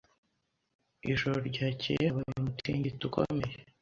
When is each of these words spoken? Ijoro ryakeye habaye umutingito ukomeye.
Ijoro 1.11 1.37
ryakeye 1.49 2.03
habaye 2.11 2.35
umutingito 2.39 3.01
ukomeye. 3.09 3.55